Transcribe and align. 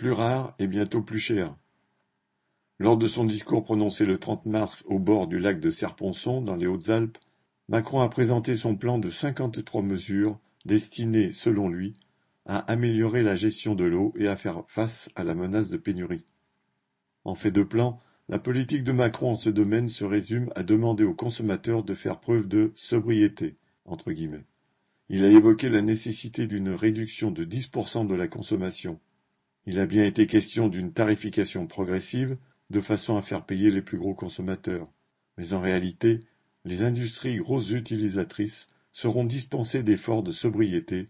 Plus 0.00 0.12
rare 0.12 0.54
et 0.58 0.66
bientôt 0.66 1.02
plus 1.02 1.18
cher. 1.18 1.54
Lors 2.78 2.96
de 2.96 3.06
son 3.06 3.26
discours 3.26 3.64
prononcé 3.64 4.06
le 4.06 4.16
30 4.16 4.46
mars 4.46 4.82
au 4.86 4.98
bord 4.98 5.26
du 5.26 5.38
lac 5.38 5.60
de 5.60 5.68
Serponçon, 5.68 6.40
dans 6.40 6.56
les 6.56 6.66
Hautes-Alpes, 6.66 7.18
Macron 7.68 8.00
a 8.00 8.08
présenté 8.08 8.56
son 8.56 8.76
plan 8.76 8.98
de 8.98 9.10
53 9.10 9.82
mesures 9.82 10.38
destinées, 10.64 11.32
selon 11.32 11.68
lui, 11.68 11.92
à 12.46 12.60
améliorer 12.60 13.22
la 13.22 13.36
gestion 13.36 13.74
de 13.74 13.84
l'eau 13.84 14.14
et 14.16 14.26
à 14.26 14.36
faire 14.36 14.64
face 14.68 15.10
à 15.16 15.24
la 15.24 15.34
menace 15.34 15.68
de 15.68 15.76
pénurie. 15.76 16.24
En 17.24 17.34
fait 17.34 17.50
de 17.50 17.62
plan, 17.62 18.00
la 18.30 18.38
politique 18.38 18.84
de 18.84 18.92
Macron 18.92 19.32
en 19.32 19.34
ce 19.34 19.50
domaine 19.50 19.90
se 19.90 20.06
résume 20.06 20.50
à 20.56 20.62
demander 20.62 21.04
aux 21.04 21.12
consommateurs 21.12 21.84
de 21.84 21.94
faire 21.94 22.20
preuve 22.20 22.48
de 22.48 22.72
sobriété. 22.74 23.58
Il 25.10 25.24
a 25.24 25.28
évoqué 25.28 25.68
la 25.68 25.82
nécessité 25.82 26.46
d'une 26.46 26.70
réduction 26.70 27.30
de 27.30 27.44
10% 27.44 28.06
de 28.06 28.14
la 28.14 28.28
consommation. 28.28 28.98
Il 29.66 29.78
a 29.78 29.86
bien 29.86 30.04
été 30.04 30.26
question 30.26 30.68
d'une 30.68 30.92
tarification 30.92 31.66
progressive 31.66 32.36
de 32.70 32.80
façon 32.80 33.16
à 33.16 33.22
faire 33.22 33.44
payer 33.44 33.70
les 33.70 33.82
plus 33.82 33.98
gros 33.98 34.14
consommateurs. 34.14 34.86
Mais 35.36 35.52
en 35.52 35.60
réalité, 35.60 36.20
les 36.64 36.82
industries 36.82 37.36
grosses 37.36 37.70
utilisatrices 37.70 38.68
seront 38.92 39.24
dispensées 39.24 39.82
d'efforts 39.82 40.22
de 40.22 40.32
sobriété, 40.32 41.08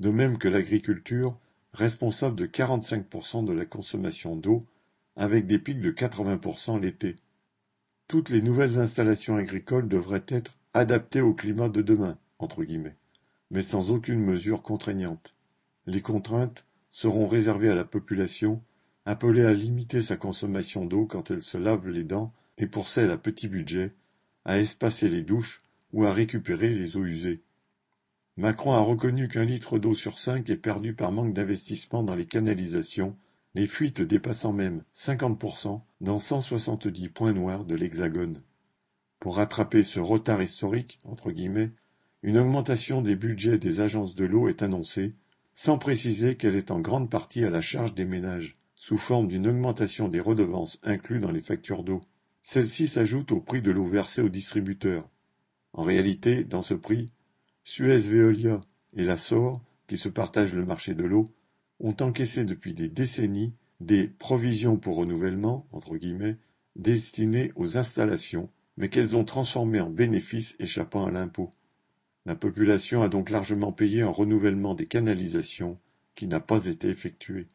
de 0.00 0.10
même 0.10 0.38
que 0.38 0.48
l'agriculture, 0.48 1.38
responsable 1.72 2.36
de 2.36 2.46
45% 2.46 3.44
de 3.44 3.52
la 3.52 3.64
consommation 3.64 4.36
d'eau 4.36 4.66
avec 5.16 5.46
des 5.46 5.58
pics 5.58 5.80
de 5.80 5.90
80% 5.90 6.80
l'été. 6.80 7.16
Toutes 8.06 8.30
les 8.30 8.40
nouvelles 8.40 8.78
installations 8.78 9.36
agricoles 9.36 9.88
devraient 9.88 10.24
être 10.28 10.56
adaptées 10.72 11.20
au 11.20 11.34
climat 11.34 11.68
de 11.68 11.82
demain, 11.82 12.16
entre 12.38 12.62
guillemets, 12.62 12.96
mais 13.50 13.62
sans 13.62 13.90
aucune 13.90 14.20
mesure 14.20 14.62
contraignante. 14.62 15.34
Les 15.86 16.00
contraintes 16.00 16.64
seront 16.90 17.26
réservées 17.26 17.70
à 17.70 17.74
la 17.74 17.84
population, 17.84 18.62
appelée 19.04 19.44
à 19.44 19.52
limiter 19.52 20.02
sa 20.02 20.16
consommation 20.16 20.84
d'eau 20.84 21.06
quand 21.06 21.30
elle 21.30 21.42
se 21.42 21.58
lave 21.58 21.88
les 21.88 22.04
dents 22.04 22.32
et 22.58 22.66
pour 22.66 22.88
celle 22.88 23.10
à 23.10 23.16
petit 23.16 23.48
budget, 23.48 23.92
à 24.44 24.58
espacer 24.58 25.08
les 25.08 25.22
douches 25.22 25.62
ou 25.92 26.04
à 26.04 26.12
récupérer 26.12 26.70
les 26.70 26.96
eaux 26.96 27.04
usées. 27.04 27.42
Macron 28.36 28.72
a 28.72 28.80
reconnu 28.80 29.28
qu'un 29.28 29.44
litre 29.44 29.78
d'eau 29.78 29.94
sur 29.94 30.18
cinq 30.18 30.48
est 30.48 30.56
perdu 30.56 30.94
par 30.94 31.10
manque 31.10 31.34
d'investissement 31.34 32.02
dans 32.02 32.14
les 32.14 32.26
canalisations 32.26 33.16
les 33.54 33.66
fuites 33.66 34.02
dépassant 34.02 34.52
même 34.52 34.84
50% 34.94 35.80
dans 36.00 36.18
170 36.18 37.08
points 37.08 37.32
noirs 37.32 37.64
de 37.64 37.74
l'Hexagone. 37.74 38.42
Pour 39.18 39.36
rattraper 39.36 39.82
ce 39.82 39.98
retard 39.98 40.40
historique, 40.40 41.00
entre 41.04 41.32
guillemets, 41.32 41.72
une 42.22 42.38
augmentation 42.38 43.02
des 43.02 43.16
budgets 43.16 43.58
des 43.58 43.80
agences 43.80 44.14
de 44.14 44.24
l'eau 44.24 44.48
est 44.48 44.62
annoncée, 44.62 45.10
sans 45.60 45.76
préciser 45.76 46.36
qu'elle 46.36 46.54
est 46.54 46.70
en 46.70 46.78
grande 46.78 47.10
partie 47.10 47.42
à 47.42 47.50
la 47.50 47.60
charge 47.60 47.92
des 47.92 48.04
ménages, 48.04 48.56
sous 48.76 48.96
forme 48.96 49.26
d'une 49.26 49.48
augmentation 49.48 50.06
des 50.06 50.20
redevances 50.20 50.78
incluses 50.84 51.20
dans 51.20 51.32
les 51.32 51.42
factures 51.42 51.82
d'eau. 51.82 52.00
Celle-ci 52.42 52.86
s'ajoute 52.86 53.32
au 53.32 53.40
prix 53.40 53.60
de 53.60 53.72
l'eau 53.72 53.88
versée 53.88 54.22
aux 54.22 54.28
distributeurs. 54.28 55.10
En 55.72 55.82
réalité, 55.82 56.44
dans 56.44 56.62
ce 56.62 56.74
prix, 56.74 57.06
Suez 57.64 57.98
Veolia 57.98 58.60
et 58.94 59.02
la 59.02 59.16
SOR, 59.16 59.60
qui 59.88 59.96
se 59.96 60.08
partagent 60.08 60.54
le 60.54 60.64
marché 60.64 60.94
de 60.94 61.02
l'eau, 61.02 61.24
ont 61.80 61.96
encaissé 62.02 62.44
depuis 62.44 62.72
des 62.72 62.88
décennies 62.88 63.52
des 63.80 64.06
provisions 64.06 64.76
pour 64.76 64.94
renouvellement 64.94 65.66
entre 65.72 65.96
guillemets, 65.96 66.36
destinées 66.76 67.50
aux 67.56 67.76
installations, 67.76 68.48
mais 68.76 68.90
qu'elles 68.90 69.16
ont 69.16 69.24
transformées 69.24 69.80
en 69.80 69.90
bénéfices 69.90 70.54
échappant 70.60 71.06
à 71.06 71.10
l'impôt. 71.10 71.50
La 72.28 72.36
population 72.36 73.00
a 73.00 73.08
donc 73.08 73.30
largement 73.30 73.72
payé 73.72 74.02
un 74.02 74.10
renouvellement 74.10 74.74
des 74.74 74.84
canalisations 74.84 75.78
qui 76.14 76.26
n'a 76.26 76.40
pas 76.40 76.66
été 76.66 76.90
effectué. 76.90 77.48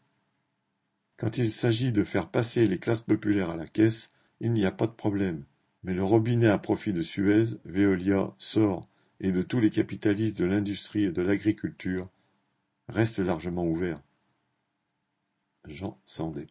Quand 1.15 1.37
il 1.37 1.51
s'agit 1.51 1.91
de 1.91 2.03
faire 2.03 2.27
passer 2.27 2.65
les 2.65 2.79
classes 2.79 3.03
populaires 3.03 3.51
à 3.51 3.55
la 3.55 3.67
caisse, 3.67 4.09
il 4.39 4.51
n'y 4.51 4.65
a 4.65 4.71
pas 4.71 4.87
de 4.87 4.93
problème. 4.93 5.45
Mais 5.83 5.93
le 5.93 6.03
robinet 6.03 6.47
à 6.47 6.57
profit 6.57 6.91
de 6.91 7.03
Suez, 7.03 7.59
Veolia, 7.65 8.33
SOR 8.39 8.81
et 9.19 9.31
de 9.31 9.43
tous 9.43 9.59
les 9.59 9.69
capitalistes 9.69 10.39
de 10.39 10.45
l'industrie 10.45 11.03
et 11.03 11.11
de 11.11 11.21
l'agriculture 11.21 12.09
reste 12.87 13.19
largement 13.19 13.67
ouvert. 13.67 13.99
Jean 15.67 16.01
Sandé 16.03 16.47